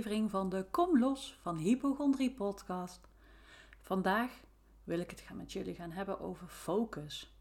[0.00, 3.08] van de Kom Los van Hypochondrie podcast.
[3.80, 4.40] Vandaag
[4.84, 7.34] wil ik het gaan met jullie gaan hebben over focus.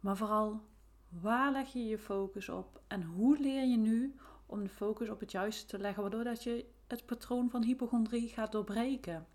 [0.00, 0.60] Maar vooral,
[1.08, 4.14] waar leg je je focus op en hoe leer je nu
[4.46, 8.28] om de focus op het juiste te leggen, waardoor dat je het patroon van hypochondrie
[8.28, 9.26] gaat doorbreken?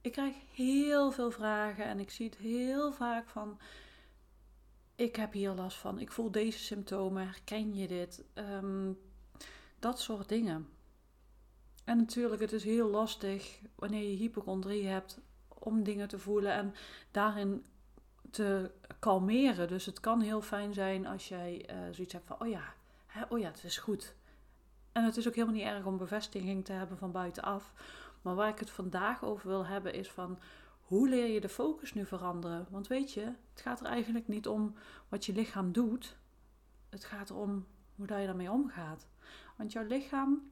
[0.00, 3.58] Ik krijg heel veel vragen en ik zie het heel vaak van
[4.94, 8.24] ik heb hier last van, ik voel deze symptomen, herken je dit?
[8.34, 8.98] Um,
[9.78, 10.78] dat soort dingen.
[11.90, 16.74] En natuurlijk, het is heel lastig wanneer je hypochondrie hebt om dingen te voelen en
[17.10, 17.64] daarin
[18.30, 19.68] te kalmeren.
[19.68, 22.74] Dus het kan heel fijn zijn als jij uh, zoiets hebt van, oh ja,
[23.06, 24.14] hè, oh ja, het is goed.
[24.92, 27.72] En het is ook helemaal niet erg om bevestiging te hebben van buitenaf.
[28.22, 30.38] Maar waar ik het vandaag over wil hebben is van,
[30.80, 32.66] hoe leer je de focus nu veranderen?
[32.70, 34.74] Want weet je, het gaat er eigenlijk niet om
[35.08, 36.16] wat je lichaam doet.
[36.88, 39.06] Het gaat erom hoe je daarmee omgaat.
[39.56, 40.50] Want jouw lichaam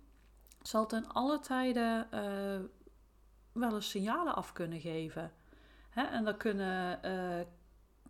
[0.68, 2.66] zal ten alle tijden uh,
[3.52, 5.32] wel eens signalen af kunnen geven.
[5.90, 6.02] Hè?
[6.02, 7.46] En dat kunnen uh,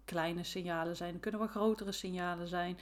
[0.04, 2.78] kleine signalen zijn, dat kunnen wel grotere signalen zijn.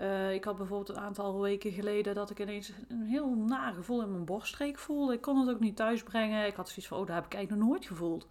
[0.00, 4.02] Uh, ik had bijvoorbeeld een aantal weken geleden dat ik ineens een heel naar gevoel
[4.02, 5.12] in mijn borststreek voelde.
[5.12, 6.46] Ik kon het ook niet thuisbrengen.
[6.46, 8.26] Ik had zoiets van, oh, dat heb ik eigenlijk nog nooit gevoeld.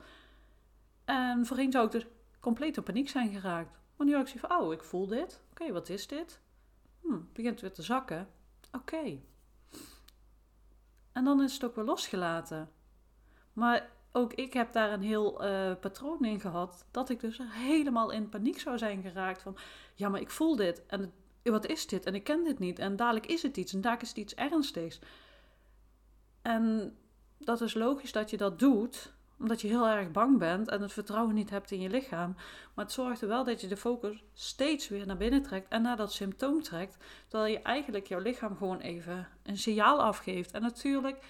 [1.05, 2.05] En voorheen zou ik dus
[2.39, 3.77] compleet in paniek zijn geraakt.
[3.95, 5.41] Maar nu had ik zoiets van, oh, ik voel dit.
[5.51, 6.41] Oké, wat is dit?
[7.01, 8.27] Hm, het begint weer te zakken.
[8.72, 9.19] Oké.
[11.17, 12.69] En dan is het ook weer losgelaten.
[13.53, 16.85] Maar ook ik heb daar een heel uh, patroon in gehad.
[16.91, 19.41] Dat ik dus helemaal in paniek zou zijn geraakt.
[19.41, 19.57] Van
[19.95, 20.85] ja, maar ik voel dit.
[20.85, 22.05] En wat is dit?
[22.05, 22.79] En ik ken dit niet.
[22.79, 23.73] En dadelijk is het iets.
[23.73, 24.99] En dadelijk is het iets ernstigs.
[26.41, 26.97] En
[27.38, 30.94] dat is logisch dat je dat doet omdat je heel erg bang bent en het
[30.94, 32.35] vertrouwen niet hebt in je lichaam.
[32.73, 35.81] Maar het zorgt er wel dat je de focus steeds weer naar binnen trekt en
[35.81, 36.97] naar dat symptoom trekt.
[37.28, 40.51] Terwijl je eigenlijk jouw lichaam gewoon even een signaal afgeeft.
[40.51, 41.23] En natuurlijk,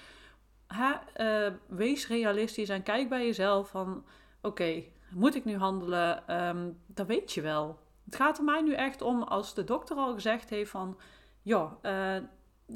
[1.17, 4.05] uh, wees realistisch en kijk bij jezelf van...
[4.41, 6.37] Oké, moet ik nu handelen?
[6.47, 7.79] Um, dat weet je wel.
[8.05, 10.97] Het gaat er mij nu echt om als de dokter al gezegd heeft van...
[11.41, 12.15] Ja, uh,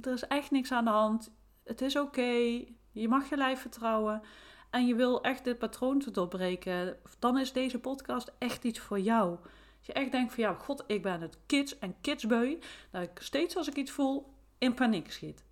[0.01, 1.33] er is echt niks aan de hand.
[1.63, 2.63] Het is oké.
[2.91, 4.21] Je mag je lijf vertrouwen
[4.71, 8.99] en je wil echt dit patroon te doorbreken, dan is deze podcast echt iets voor
[8.99, 9.29] jou.
[9.77, 12.59] Als je echt denkt van ja, god, ik ben het kids en kidsbeu,
[12.91, 15.43] dat ik steeds als ik iets voel in paniek schiet.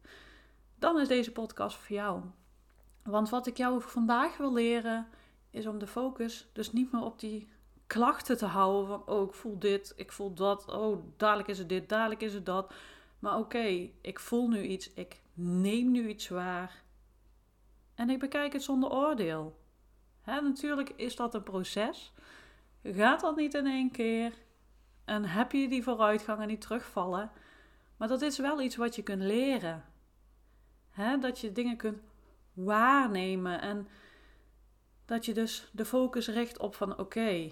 [0.76, 2.22] Dan is deze podcast voor jou.
[3.04, 5.08] Want wat ik jou vandaag wil leren,
[5.52, 7.50] is om de focus dus niet meer op die
[7.88, 11.70] klachten te houden van oh, ik voel dit, ik voel dat, oh, dadelijk is het
[11.70, 12.74] dit, dadelijk is het dat.
[13.20, 16.84] Maar oké, ik voel nu iets, ik neem nu iets waar
[18.00, 19.60] en ik bekijk het zonder oordeel.
[20.22, 22.14] Hè, natuurlijk is dat een proces.
[22.84, 24.34] Gaat dat niet in één keer.
[25.06, 27.32] En heb je die vooruitgang en die terugvallen.
[27.98, 29.84] Maar dat is wel iets wat je kunt leren.
[30.90, 32.00] Hè, dat je dingen kunt
[32.54, 33.62] waarnemen.
[33.62, 33.88] En
[35.06, 37.52] dat je dus de focus richt op van oké.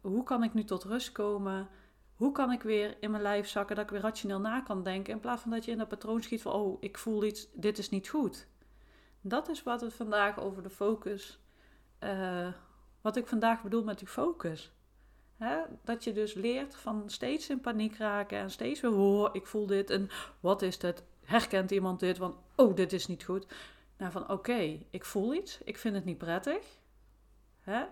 [0.00, 1.68] hoe kan ik nu tot rust komen?
[2.16, 5.12] Hoe kan ik weer in mijn lijf zakken dat ik weer rationeel na kan denken?
[5.12, 7.78] In plaats van dat je in dat patroon schiet van oh, ik voel iets, dit
[7.78, 8.46] is niet goed.
[9.20, 11.38] Dat is wat het vandaag over de focus.
[12.00, 12.48] Uh,
[13.00, 14.72] wat ik vandaag bedoel met die focus.
[15.36, 15.62] Hè?
[15.84, 19.66] Dat je dus leert van steeds in paniek raken en steeds weer hoor, ik voel
[19.66, 20.08] dit en
[20.40, 21.04] wat is het?
[21.24, 22.18] Herkent iemand dit?
[22.18, 23.46] Want oh, dit is niet goed.
[23.96, 26.64] Nou, van oké, ik voel iets, ik vind het niet prettig.
[27.60, 27.84] Hè?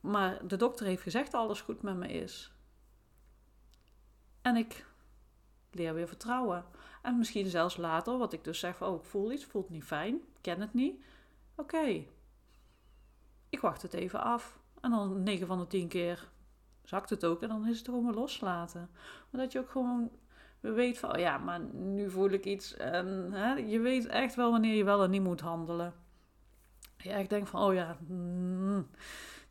[0.00, 2.52] Maar de dokter heeft gezegd dat alles goed met me is.
[4.42, 4.86] En ik
[5.70, 6.64] leer weer vertrouwen.
[7.04, 10.20] En misschien zelfs later, wat ik dus zeg oh, ik voel iets, voelt niet fijn,
[10.40, 11.04] ken het niet.
[11.54, 12.04] Oké,
[13.48, 14.58] ik wacht het even af.
[14.80, 16.28] En dan 9 van de 10 keer
[16.82, 18.90] zakt het ook en dan is het gewoon weer loslaten.
[19.30, 20.10] Maar dat je ook gewoon
[20.60, 22.76] weet van, oh ja, maar nu voel ik iets.
[22.76, 25.94] En hè, je weet echt wel wanneer je wel en niet moet handelen.
[26.96, 28.88] Je echt denkt van, oh ja, mm,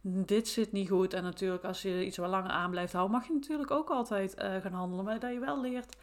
[0.01, 1.13] dit zit niet goed.
[1.13, 4.41] En natuurlijk, als je iets wat langer aan blijft houden, mag je natuurlijk ook altijd
[4.41, 5.05] uh, gaan handelen.
[5.05, 5.95] Maar dat je wel leert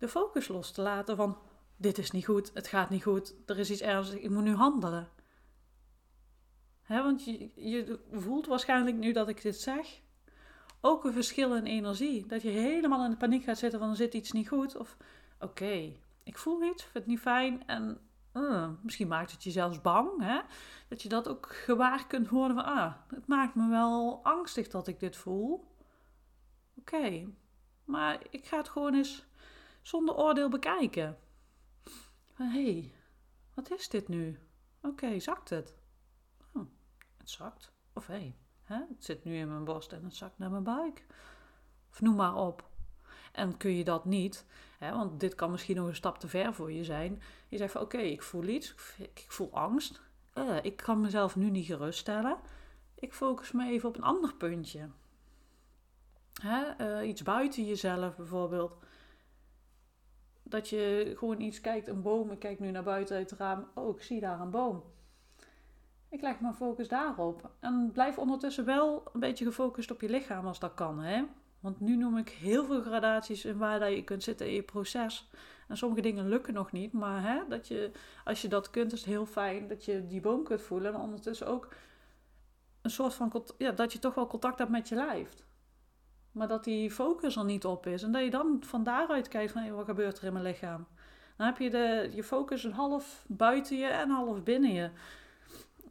[0.00, 1.38] de focus los te laten van
[1.76, 4.54] dit is niet goed, het gaat niet goed, er is iets ernstigs, ik moet nu
[4.54, 5.08] handelen.
[6.82, 10.00] He, want je, je voelt waarschijnlijk nu dat ik dit zeg,
[10.80, 12.26] ook een verschil in energie.
[12.26, 14.76] Dat je helemaal in de paniek gaat zitten van er zit iets niet goed.
[14.76, 14.96] Of
[15.40, 15.92] oké,
[16.22, 17.98] ik voel iets, vind het niet fijn en
[18.34, 20.22] uh, misschien maakt het je zelfs bang.
[20.22, 20.40] Hè?
[20.88, 24.86] Dat je dat ook gewaar kunt horen van ah, het maakt me wel angstig dat
[24.86, 25.68] ik dit voel.
[26.78, 27.26] Oké,
[27.84, 29.24] maar ik ga het gewoon eens
[29.82, 31.18] zonder oordeel bekijken.
[32.34, 32.94] Hé, hey,
[33.54, 34.38] wat is dit nu?
[34.82, 35.76] Oké, zakt het?
[36.52, 36.66] Oh,
[37.16, 37.72] het zakt.
[37.92, 41.06] Of hé, het zit nu in mijn borst en het zakt naar mijn buik.
[41.90, 42.68] Of noem maar op.
[43.32, 44.44] En kun je dat niet,
[44.80, 47.22] Hè, want dit kan misschien nog een stap te ver voor je zijn.
[47.48, 50.00] Je zegt van oké, ik voel iets, ik voel angst.
[50.34, 52.38] Uh, ik kan mezelf nu niet geruststellen.
[52.94, 54.88] Ik focus me even op een ander puntje.
[56.42, 56.62] Hè,
[57.00, 58.76] uh, iets buiten jezelf bijvoorbeeld.
[60.50, 62.30] Dat je gewoon iets kijkt, een boom.
[62.30, 63.66] Ik kijk nu naar buiten uit het raam.
[63.74, 64.82] Oh, ik zie daar een boom.
[66.08, 67.50] Ik leg mijn focus daarop.
[67.60, 70.98] En blijf ondertussen wel een beetje gefocust op je lichaam als dat kan.
[70.98, 71.22] Hè?
[71.60, 75.30] Want nu noem ik heel veel gradaties in waar je kunt zitten in je proces.
[75.68, 76.92] En sommige dingen lukken nog niet.
[76.92, 77.90] Maar hè, dat je,
[78.24, 80.94] als je dat kunt, is het heel fijn dat je die boom kunt voelen.
[80.94, 81.68] En ondertussen ook
[82.82, 83.44] een soort van...
[83.58, 85.34] Ja, dat je toch wel contact hebt met je lijf.
[86.32, 88.02] Maar dat die focus er niet op is.
[88.02, 89.70] En dat je dan van daaruit kijkt van...
[89.70, 90.86] wat gebeurt er in mijn lichaam?
[91.36, 94.90] Dan heb je de, je focus een half buiten je en half binnen je.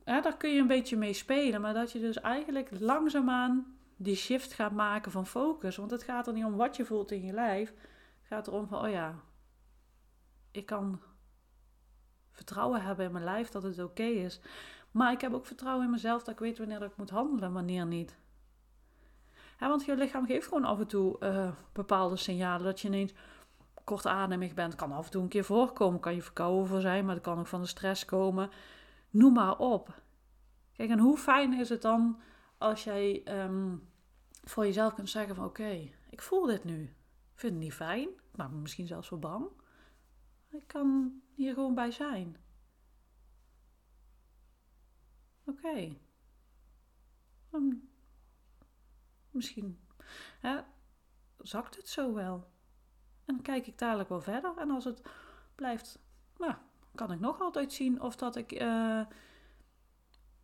[0.03, 1.61] Daar kun je een beetje mee spelen.
[1.61, 5.75] Maar dat je dus eigenlijk langzaamaan die shift gaat maken van focus.
[5.75, 7.69] Want het gaat er niet om wat je voelt in je lijf.
[7.69, 9.15] Het gaat erom van, oh ja,
[10.51, 11.01] ik kan
[12.31, 14.39] vertrouwen hebben in mijn lijf dat het oké is.
[14.91, 17.85] Maar ik heb ook vertrouwen in mezelf dat ik weet wanneer ik moet handelen wanneer
[17.85, 18.17] niet.
[19.67, 22.65] Want je lichaam geeft gewoon af en toe uh, bepaalde signalen.
[22.65, 23.13] Dat je ineens
[23.83, 24.75] kortademig bent.
[24.75, 25.99] Kan af en toe een keer voorkomen.
[25.99, 28.49] Kan je verkouden voor zijn, maar dat kan ook van de stress komen.
[29.09, 30.01] Noem maar op.
[30.73, 32.19] Kijk, en hoe fijn is het dan
[32.57, 33.75] als jij ehm,
[34.43, 36.83] voor jezelf kunt zeggen van oké, ik voel dit nu.
[37.33, 38.09] Ik vind het niet fijn.
[38.35, 39.47] Me misschien zelfs wel bang.
[40.49, 42.37] Ik kan hier gewoon bij zijn.
[45.45, 45.97] Oké.
[49.31, 49.79] Misschien
[50.39, 50.59] hè,
[51.37, 52.47] zakt het zo wel.
[53.25, 54.57] En kijk ik dadelijk wel verder.
[54.57, 55.01] En als het
[55.55, 55.99] blijft,
[56.37, 56.53] nou,
[56.95, 59.01] kan ik nog altijd zien of dat ik uh,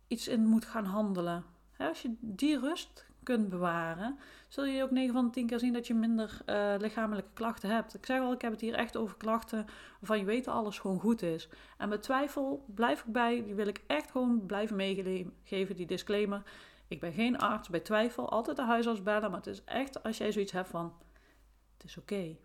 [0.06, 1.44] iets in moet gaan handelen.
[1.70, 4.18] Hè, als je die rust kunt bewaren,
[4.48, 7.70] zul je ook 9 van de 10 keer zien dat je minder uh, lichamelijke klachten
[7.70, 7.94] hebt.
[7.94, 9.66] Ik zeg al, ik heb het hier echt over klachten
[10.00, 11.48] waarvan je weet dat alles gewoon goed is.
[11.78, 16.42] En met twijfel blijf ik bij, die wil ik echt gewoon blijven meegeven, die disclaimer.
[16.88, 20.18] Ik ben geen arts, bij twijfel altijd de huisarts bellen, maar het is echt als
[20.18, 20.94] jij zoiets hebt van,
[21.72, 22.36] het is oké.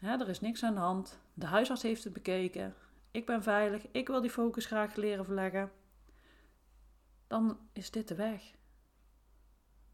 [0.00, 2.74] Er is niks aan de hand, de huisarts heeft het bekeken,
[3.10, 5.72] ik ben veilig, ik wil die focus graag leren verleggen.
[7.26, 8.54] Dan is dit de weg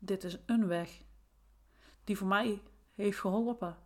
[0.00, 1.02] dit is een weg
[2.04, 2.62] die voor mij
[2.94, 3.76] heeft geholpen.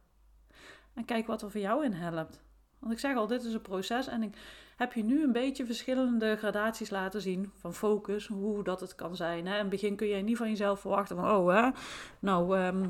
[0.94, 2.42] En kijk wat er voor jou in helpt.
[2.78, 4.36] Want ik zeg al, dit is een proces en ik
[4.76, 9.16] heb je nu een beetje verschillende gradaties laten zien van focus, hoe dat het kan
[9.16, 9.46] zijn.
[9.46, 9.52] Hè.
[9.54, 11.70] In het begin kun je niet van jezelf verwachten van, oh hè,
[12.18, 12.88] nou, ehm,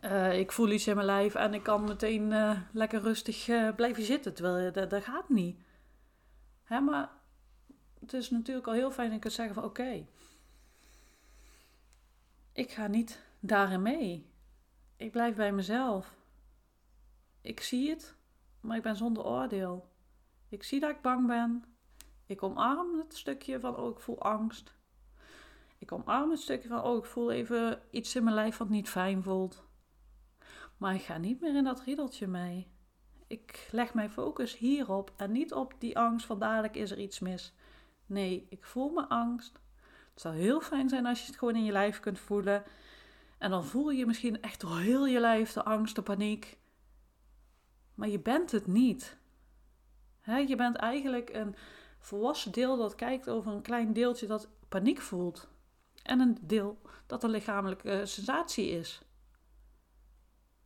[0.00, 3.74] eh, ik voel iets in mijn lijf en ik kan meteen uh, lekker rustig uh,
[3.74, 5.58] blijven zitten, terwijl dat, dat gaat niet.
[6.64, 7.10] Hè, maar
[8.00, 10.06] het is natuurlijk al heel fijn dat je kunt zeggen van, oké,
[12.52, 14.30] ik ga niet daarin mee.
[14.96, 16.16] Ik blijf bij mezelf.
[17.40, 18.14] Ik zie het,
[18.60, 19.91] maar ik ben zonder oordeel.
[20.52, 21.64] Ik zie dat ik bang ben.
[22.26, 24.74] Ik omarm het stukje van, oh, ik voel angst.
[25.78, 28.88] Ik omarm het stukje van, oh, ik voel even iets in mijn lijf wat niet
[28.88, 29.64] fijn voelt.
[30.76, 32.70] Maar ik ga niet meer in dat riedeltje mee.
[33.26, 37.18] Ik leg mijn focus hierop en niet op die angst van dadelijk is er iets
[37.18, 37.54] mis.
[38.06, 39.58] Nee, ik voel mijn angst.
[40.10, 42.64] Het zou heel fijn zijn als je het gewoon in je lijf kunt voelen.
[43.38, 46.58] En dan voel je misschien echt door heel je lijf de angst, de paniek.
[47.94, 49.20] Maar je bent het niet.
[50.24, 51.54] Je bent eigenlijk een
[51.98, 55.48] volwassen deel dat kijkt over een klein deeltje dat paniek voelt.
[56.02, 59.02] En een deel dat een lichamelijke sensatie is.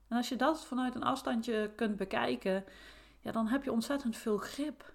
[0.09, 2.65] En als je dat vanuit een afstandje kunt bekijken,
[3.21, 4.95] ja, dan heb je ontzettend veel grip.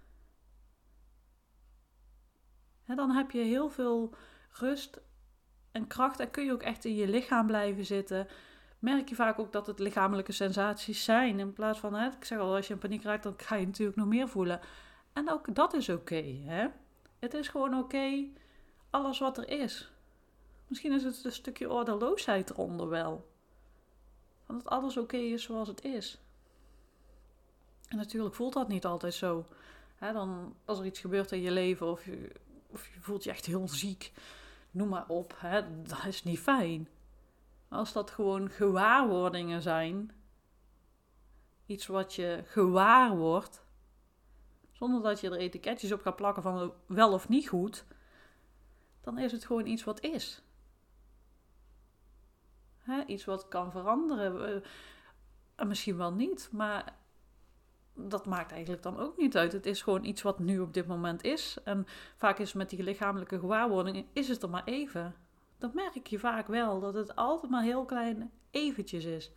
[2.95, 4.15] dan heb je heel veel
[4.51, 5.01] rust
[5.71, 8.27] en kracht en kun je ook echt in je lichaam blijven zitten.
[8.81, 11.39] Merk je vaak ook dat het lichamelijke sensaties zijn.
[11.39, 13.65] In plaats van, hè, ik zeg al, als je in paniek raakt, dan ga je
[13.65, 14.59] natuurlijk nog meer voelen.
[15.13, 16.23] En ook dat is oké.
[16.45, 16.67] hè?
[17.19, 18.25] het is gewoon oké,
[18.89, 19.91] alles wat er is.
[20.67, 23.29] Misschien is het een stukje ordeloosheid eronder wel.
[24.45, 26.21] Van dat alles oké is zoals het is.
[27.87, 29.45] En natuurlijk voelt dat niet altijd zo.
[29.99, 32.31] dan, als er iets gebeurt in je leven of je,
[32.67, 34.11] of je voelt je echt heel ziek,
[34.71, 36.87] noem maar op, hè, dat is niet fijn.
[37.71, 40.11] Als dat gewoon gewaarwordingen zijn,
[41.65, 43.65] iets wat je gewaar wordt,
[44.71, 47.85] zonder dat je er etiketjes op gaat plakken van wel of niet goed,
[49.01, 50.43] dan is het gewoon iets wat is.
[52.77, 54.63] Hè, iets wat kan veranderen.
[55.57, 56.95] Uh, misschien wel niet, maar
[57.93, 59.51] dat maakt eigenlijk dan ook niet uit.
[59.51, 61.57] Het is gewoon iets wat nu op dit moment is.
[61.63, 61.85] En
[62.17, 65.15] vaak is met die lichamelijke gewaarwording, is het er maar even.
[65.61, 69.31] Dat merk je vaak wel, dat het altijd maar heel klein eventjes is.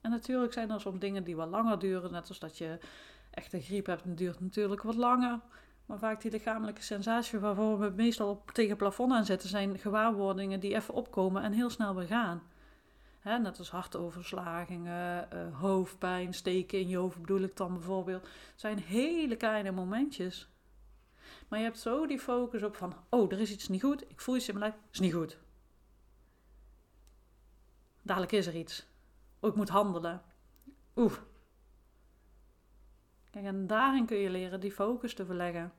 [0.00, 2.78] En natuurlijk zijn er soms dingen die wat langer duren, net als dat je
[3.30, 5.40] echt een griep hebt, en duurt natuurlijk wat langer.
[5.86, 10.60] Maar vaak die lichamelijke sensatie waarvoor we meestal tegen het plafond aan zitten, zijn gewaarwordingen
[10.60, 12.42] die even opkomen en heel snel weer gaan.
[13.20, 18.28] Hè, net als hartoverslagingen, uh, hoofdpijn, steken in je hoofd bedoel ik dan bijvoorbeeld.
[18.54, 20.51] zijn hele kleine momentjes.
[21.52, 24.10] Maar je hebt zo die focus op van, oh, er is iets niet goed.
[24.10, 25.38] Ik voel iets in mijn lijf, is niet goed.
[28.02, 28.86] Dadelijk is er iets.
[29.40, 30.22] Oh, ik moet handelen.
[30.96, 31.12] Oeh.
[33.30, 35.72] Kijk, en daarin kun je leren die focus te verleggen.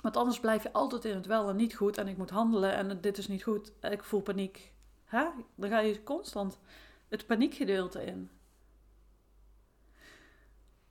[0.00, 1.98] Want anders blijf je altijd in het wel en niet goed.
[1.98, 3.72] En ik moet handelen en dit is niet goed.
[3.80, 4.72] Ik voel paniek.
[5.04, 5.28] Hè?
[5.54, 6.58] Dan ga je constant
[7.08, 8.30] het paniekgedeelte in.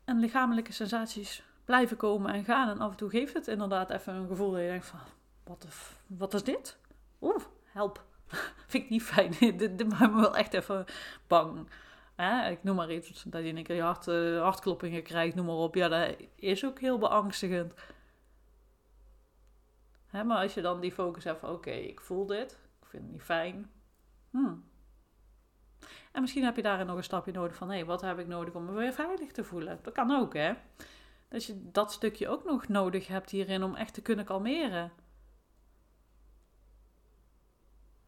[0.04, 2.70] En lichamelijke sensaties blijven komen en gaan.
[2.70, 5.00] En af en toe geeft het inderdaad even een gevoel dat je denkt van...
[5.44, 5.68] Wat,
[6.08, 6.78] wat is dit?
[7.22, 8.04] Oeh, help.
[8.68, 9.32] Vind ik niet fijn.
[9.58, 10.86] dit, maakt me wel echt even
[11.28, 11.68] bang.
[12.50, 13.24] Ik noem maar iets.
[13.24, 15.76] Dat je een keer je uh, hartkloppingen krijgt, noem maar op.
[15.76, 17.74] Ja, dat is ook heel beangstigend.
[20.08, 21.50] Hè, maar als je dan die focus hebt van...
[21.50, 22.60] Oké, ik voel dit.
[22.82, 23.72] Ik vind het niet fijn.
[24.30, 24.64] Hmm.
[26.12, 27.70] En misschien heb je daarin nog een stapje nodig van...
[27.70, 29.80] Hé, hey, wat heb ik nodig om me weer veilig te voelen?
[29.82, 30.54] Dat kan ook, hè?
[31.36, 34.92] Dat je dat stukje ook nog nodig hebt hierin om echt te kunnen kalmeren.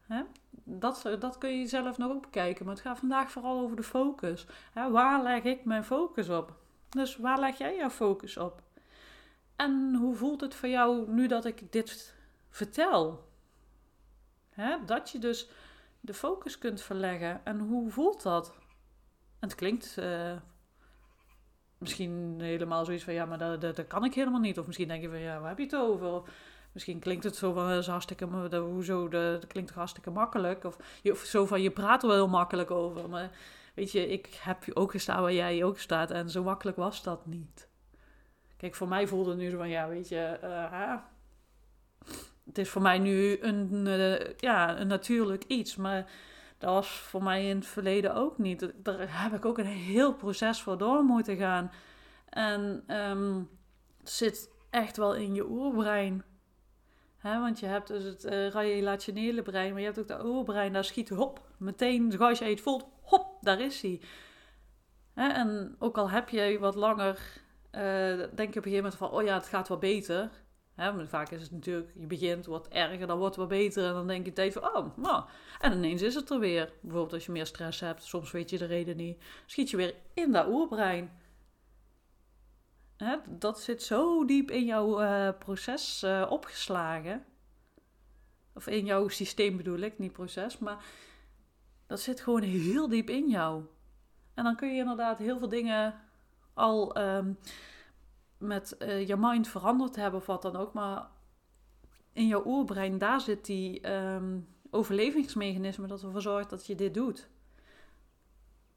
[0.01, 0.23] Hè?
[0.63, 2.65] Dat, dat kun je zelf nog ook bekijken.
[2.65, 4.45] Maar het gaat vandaag vooral over de focus.
[4.73, 4.91] Hè?
[4.91, 6.55] Waar leg ik mijn focus op?
[6.89, 8.61] Dus waar leg jij jouw focus op?
[9.55, 12.15] En hoe voelt het voor jou nu dat ik dit
[12.49, 13.29] vertel?
[14.49, 14.85] Hè?
[14.85, 15.49] Dat je dus
[15.99, 17.45] de focus kunt verleggen.
[17.45, 18.55] En hoe voelt dat?
[19.39, 20.35] En het klinkt uh,
[21.77, 24.59] misschien helemaal zoiets van ja, maar dat, dat, kan ik helemaal niet.
[24.59, 26.21] Of misschien denk je van ja, waar heb je het over?
[26.77, 30.63] misschien klinkt het zo van, dat is hartstikke, dat, hoezo, dat, dat klinkt hartstikke makkelijk.
[30.63, 33.09] Of, je, of zo van, je praat er wel heel makkelijk over.
[33.09, 33.31] Maar
[33.73, 36.11] weet je, ik heb ook gestaan waar jij ook staat.
[36.11, 37.67] En zo makkelijk was dat niet.
[38.57, 40.93] Kijk, voor mij voelde het nu zo van, ja, weet je, uh,
[42.45, 45.75] het is voor mij nu een, uh, ja, een natuurlijk iets.
[45.75, 46.11] Maar
[46.57, 48.73] dat was voor mij in het verleden ook niet.
[48.75, 51.71] Daar heb ik ook een heel proces voor door moeten gaan.
[52.29, 53.49] En um,
[53.99, 56.23] het zit echt wel in je oerbrein.
[57.17, 60.73] Hè, want je hebt dus het uh, relationele brein, maar je hebt ook dat oerbrein,
[60.73, 64.01] daar schiet hop, meteen, zoals je het voelt, hop, daar is hij.
[65.13, 67.81] En ook al heb je wat langer, uh,
[68.35, 70.29] denk je op een gegeven moment van, oh ja, het gaat wel beter.
[70.77, 73.87] Maar vaak is het natuurlijk, je begint, wordt erger, dan wordt het wat beter.
[73.87, 75.23] En dan denk je van, oh, nou.
[75.59, 76.73] En ineens is het er weer.
[76.81, 79.23] Bijvoorbeeld als je meer stress hebt, soms weet je de reden niet.
[79.45, 81.11] Schiet je weer in dat oerbrein.
[83.29, 87.25] Dat zit zo diep in jouw uh, proces uh, opgeslagen.
[88.53, 90.57] Of in jouw systeem bedoel ik, niet proces.
[90.57, 90.83] Maar
[91.87, 93.63] dat zit gewoon heel diep in jou.
[94.33, 96.01] En dan kun je inderdaad heel veel dingen
[96.53, 97.37] al um,
[98.37, 100.73] met uh, je mind veranderd hebben of wat dan ook.
[100.73, 101.07] Maar
[102.13, 107.29] in jouw oerbrein, daar zit die um, overlevingsmechanisme dat ervoor zorgt dat je dit doet.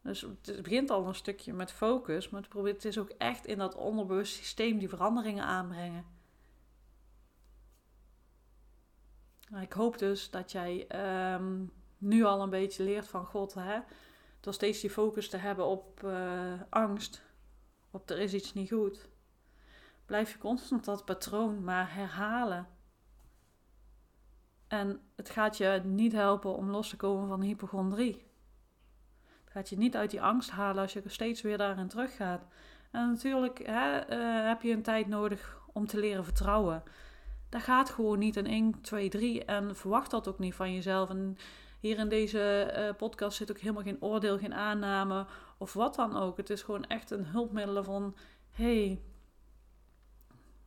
[0.03, 3.47] Dus het begint al een stukje met focus, maar het, probeert, het is ook echt
[3.47, 6.05] in dat onderbewust systeem die veranderingen aanbrengen.
[9.49, 10.87] Nou, ik hoop dus dat jij
[11.35, 13.81] um, nu al een beetje leert van God, hè?
[14.41, 17.23] door steeds die focus te hebben op uh, angst,
[17.91, 19.09] op er is iets niet goed.
[20.11, 22.69] Blijf je constant dat patroon maar herhalen.
[24.69, 28.31] En het gaat je niet helpen om los te komen van hypochondrie
[29.51, 32.43] gaat je niet uit die angst halen als je steeds weer daarin teruggaat.
[32.91, 36.83] En natuurlijk hè, uh, heb je een tijd nodig om te leren vertrouwen.
[37.49, 41.11] Dat gaat gewoon niet in 1, 2, 3 en verwacht dat ook niet van jezelf.
[41.11, 41.37] En
[41.81, 45.27] hier in deze uh, podcast zit ook helemaal geen oordeel, geen aanname
[45.59, 46.37] of wat dan ook.
[46.37, 48.17] Het is gewoon echt een hulpmiddel van:
[48.51, 49.03] hey,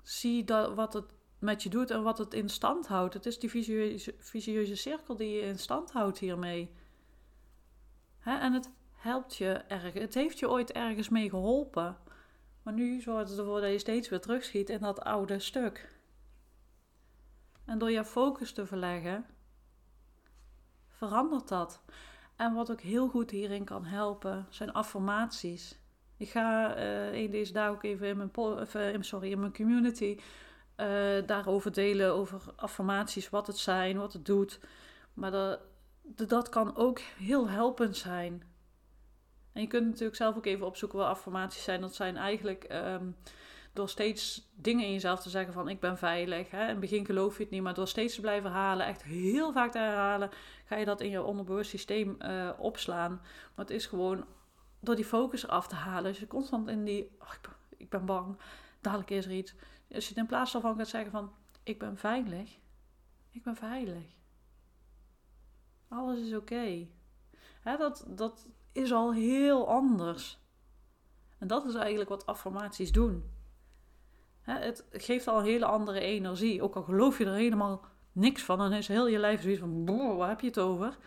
[0.03, 3.13] zie dat, wat het met je doet en wat het in stand houdt.
[3.13, 3.49] Het is die
[4.19, 6.71] visieuze, cirkel die je in stand houdt hiermee.
[8.19, 8.37] Hè?
[8.37, 9.93] En het helpt je erg.
[9.93, 11.97] Het heeft je ooit ergens mee geholpen.
[12.63, 15.91] Maar nu zorgt het ervoor dat je steeds weer terugschiet in dat oude stuk.
[17.65, 19.25] En door je focus te verleggen,
[20.87, 21.81] verandert dat.
[22.35, 25.79] En wat ook heel goed hierin kan helpen, zijn affirmaties.
[26.23, 30.17] Ik ga uh, een deze dagen ook even in mijn, sorry, in mijn community
[30.77, 30.87] uh,
[31.25, 34.59] daarover delen, over affirmaties, wat het zijn, wat het doet.
[35.13, 35.59] Maar dat,
[36.27, 38.43] dat kan ook heel helpend zijn.
[39.53, 41.81] En je kunt natuurlijk zelf ook even opzoeken wat affirmaties zijn.
[41.81, 43.15] Dat zijn eigenlijk um,
[43.73, 46.51] door steeds dingen in jezelf te zeggen van ik ben veilig.
[46.51, 46.61] Hè?
[46.61, 49.51] In het begin geloof je het niet, maar door steeds te blijven herhalen, echt heel
[49.51, 50.29] vaak te herhalen,
[50.65, 52.17] ga je dat in je onderbewust systeem
[52.57, 53.11] opslaan.
[53.55, 54.25] Maar het is gewoon
[54.83, 56.09] door die focus eraf te halen.
[56.09, 57.31] Als je constant in die, oh,
[57.77, 58.37] ik, ben, bang,
[58.81, 59.55] dadelijk is er iets.
[59.93, 61.31] Als je in plaats daarvan gaat zeggen van
[61.63, 62.57] ik ben veilig,
[63.29, 64.03] ik ben veilig.
[65.87, 66.87] Alles is oké.
[67.63, 70.39] Dat, dat is al heel anders.
[71.37, 73.31] En dat is eigenlijk wat affirmaties doen.
[74.41, 76.61] Het geeft al een hele andere energie.
[76.61, 79.85] Ook al geloof je er helemaal niks van, dan is heel je lijf zoiets van:
[80.17, 80.97] waar heb je het over?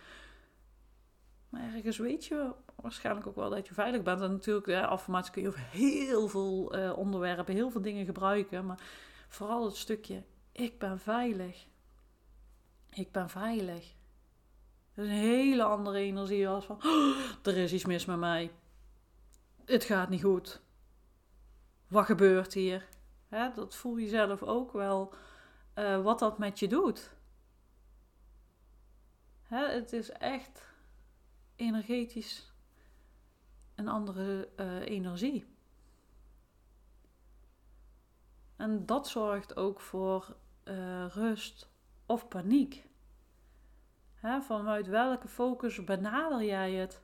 [1.49, 4.21] Maar ergens weet je waarschijnlijk ook wel dat je veilig bent.
[4.21, 8.65] En natuurlijk, ja, affirmaties kun je over heel veel uh, onderwerpen, heel veel dingen gebruiken.
[8.65, 8.81] Maar
[9.27, 11.65] vooral het stukje: ik ben veilig.
[12.89, 13.95] Ik ben veilig.
[14.93, 18.51] Dat is een hele andere energie als van: oh, er is iets mis met mij.
[19.65, 20.61] Het gaat niet goed.
[21.87, 22.87] Wat gebeurt hier?
[23.55, 25.13] dat voel je zelf ook wel
[25.75, 27.11] uh, wat dat met je doet.
[29.47, 30.67] het is echt
[31.57, 32.53] energetisch
[33.75, 35.45] een andere uh, energie.
[38.55, 41.69] En dat zorgt ook voor uh, rust
[42.05, 42.85] of paniek.
[44.13, 47.01] Hè, vanuit welke focus benader jij het?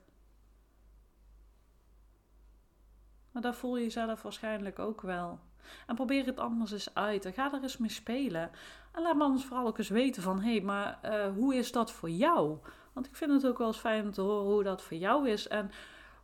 [3.30, 5.40] Maar daar voel je jezelf waarschijnlijk ook wel.
[5.86, 7.24] En probeer het anders eens uit.
[7.24, 8.50] En ga er eens mee spelen.
[8.92, 10.40] En laat me anders vooral ook eens weten van...
[10.40, 12.58] hé, hey, maar uh, hoe is dat voor jou?
[12.92, 15.28] Want ik vind het ook wel eens fijn om te horen hoe dat voor jou
[15.28, 15.48] is.
[15.48, 15.70] En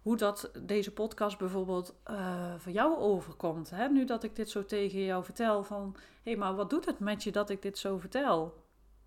[0.03, 3.71] hoe dat deze podcast bijvoorbeeld uh, voor jou overkomt.
[3.71, 3.89] Hè?
[3.89, 5.93] Nu dat ik dit zo tegen jou vertel van...
[5.97, 8.65] hé, hey, maar wat doet het met je dat ik dit zo vertel?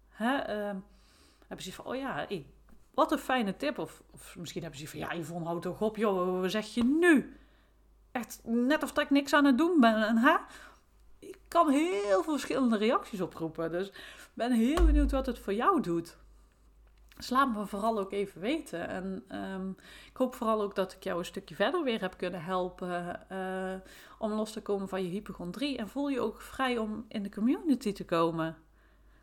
[0.09, 0.35] Hè?
[0.35, 0.75] Uh,
[1.47, 2.27] hebben ze van, oh ja,
[2.93, 3.77] wat een fijne tip.
[3.77, 6.83] Of, of misschien hebben ze van, ja, Yvonne, houd toch op, joh, wat zeg je
[6.83, 7.37] nu?
[8.13, 10.07] Echt net of ik niks aan het doen ben.
[10.07, 10.35] En hè?
[11.19, 13.71] Ik kan heel veel verschillende reacties oproepen.
[13.71, 13.91] Dus
[14.33, 16.17] ben heel benieuwd wat het voor jou doet.
[17.15, 18.87] Dus laat me vooral ook even weten.
[18.87, 22.43] En um, ik hoop vooral ook dat ik jou een stukje verder weer heb kunnen
[22.43, 23.73] helpen uh,
[24.17, 25.77] om los te komen van je hypochondrie.
[25.77, 28.57] En voel je ook vrij om in de community te komen.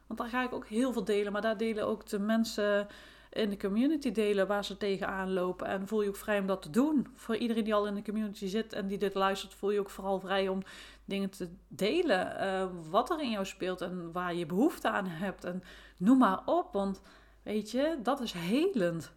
[0.07, 2.89] Want daar ga ik ook heel veel delen, maar daar delen ook de mensen
[3.31, 5.67] in de community delen waar ze tegenaan lopen.
[5.67, 7.07] En voel je ook vrij om dat te doen.
[7.15, 9.91] Voor iedereen die al in de community zit en die dit luistert, voel je ook
[9.91, 10.63] vooral vrij om
[11.05, 12.37] dingen te delen.
[12.41, 15.45] Uh, wat er in jou speelt en waar je behoefte aan hebt.
[15.45, 15.63] En
[15.99, 17.03] noem maar op, want
[17.43, 19.13] weet je, dat is helend.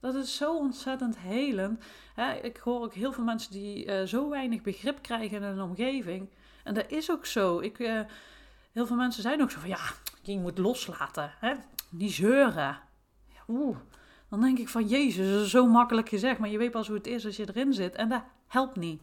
[0.00, 1.84] Dat is zo ontzettend helend.
[2.42, 6.28] ik hoor ook heel veel mensen die uh, zo weinig begrip krijgen in een omgeving.
[6.64, 7.58] En dat is ook zo.
[7.58, 8.00] Ik, uh,
[8.72, 9.80] heel veel mensen zijn ook zo van ja,
[10.22, 11.32] je moet loslaten.
[11.38, 11.54] Hè?
[11.90, 12.86] Niet zeuren
[13.48, 13.76] oeh,
[14.28, 16.96] dan denk ik van Jezus, dat is zo makkelijk gezegd, maar je weet pas hoe
[16.96, 17.94] het is als je erin zit.
[17.94, 19.02] En dat helpt niet.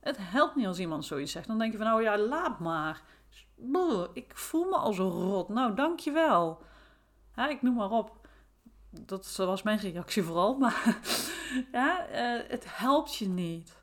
[0.00, 1.46] Het helpt niet als iemand zoiets zegt.
[1.46, 3.02] Dan denk je van, nou ja, laat maar.
[4.12, 5.48] ik voel me al zo rot.
[5.48, 6.62] Nou, dankjewel.
[7.36, 8.28] Ja, ik noem maar op.
[8.90, 10.58] Dat was mijn reactie vooral.
[10.58, 10.98] Maar
[11.72, 13.82] ja, uh, het helpt je niet.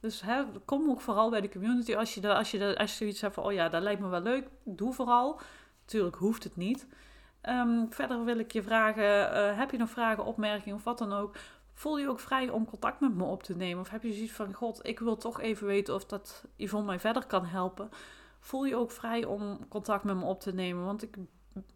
[0.00, 1.94] Dus hè, kom ook vooral bij de community.
[1.94, 4.20] Als je, als, je als je zoiets hebt van, oh ja, dat lijkt me wel
[4.20, 4.48] leuk.
[4.64, 5.40] Doe vooral.
[5.80, 6.86] Natuurlijk hoeft het niet.
[7.48, 11.12] Um, verder wil ik je vragen, uh, heb je nog vragen, opmerkingen of wat dan
[11.12, 11.36] ook?
[11.72, 13.80] Voel je ook vrij om contact met me op te nemen?
[13.80, 17.00] Of heb je zoiets van, god, ik wil toch even weten of dat Yvonne mij
[17.00, 17.90] verder kan helpen?
[18.40, 20.84] Voel je ook vrij om contact met me op te nemen?
[20.84, 21.16] Want ik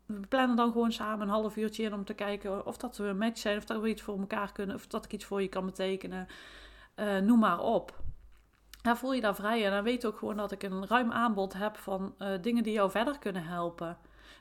[0.07, 3.05] we plannen dan gewoon samen een half uurtje in om te kijken of dat we
[3.05, 5.43] een match zijn, of dat we iets voor elkaar kunnen, of dat ik iets voor
[5.43, 6.27] je kan betekenen.
[6.97, 8.01] Uh, noem maar op.
[8.83, 11.53] Ja, voel je daar vrij en dan weet ook gewoon dat ik een ruim aanbod
[11.53, 13.99] heb van uh, dingen die jou verder kunnen helpen.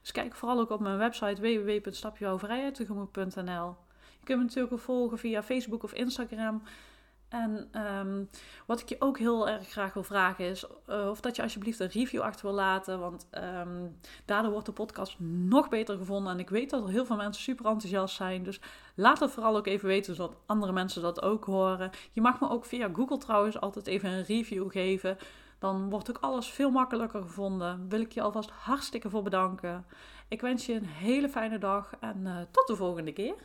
[0.08, 3.76] Dus kijk vooral ook op mijn website www.stapjewouwvrijheidtegemoet.nl.
[4.20, 6.62] Je kunt me natuurlijk ook volgen via Facebook of Instagram.
[7.30, 8.24] En ehm,
[8.66, 11.80] wat ik je ook heel erg graag wil vragen is uh, of dat je alsjeblieft
[11.80, 13.00] een review achter wil laten.
[13.00, 16.34] Want um, daardoor wordt de podcast nog beter gevonden.
[16.34, 18.44] En ik weet dat er heel veel mensen super enthousiast zijn.
[18.44, 18.60] Dus
[18.96, 21.90] laat het vooral ook even weten, zodat andere mensen dat ook horen.
[22.12, 25.18] Je mag me ook via Google trouwens altijd even een review geven.
[25.60, 27.90] Dan wordt ook alles veel makkelijker gevonden.
[27.90, 29.86] Wil ik je alvast hartstikke voor bedanken.
[30.28, 33.36] Ik wens je een hele fijne dag en uh, tot de volgende keer.